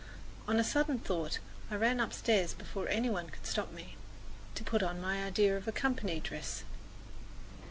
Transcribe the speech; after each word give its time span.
On 0.47 0.57
a 0.59 0.63
sudden 0.63 0.97
thought 0.97 1.37
I 1.69 1.75
ran 1.75 1.99
upstairs 1.99 2.55
before 2.55 2.87
any 2.89 3.07
one 3.07 3.29
could 3.29 3.45
stop 3.45 3.71
me, 3.71 3.97
to 4.55 4.63
put 4.63 4.81
on 4.81 4.99
my 4.99 5.23
idea 5.23 5.55
of 5.55 5.67
a 5.67 5.71
company 5.71 6.19
dress. 6.19 6.63